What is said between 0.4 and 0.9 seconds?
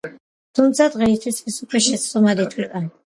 თუმცა